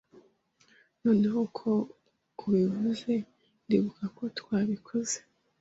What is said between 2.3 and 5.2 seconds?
ubivuze, ndibuka ko twabikoze.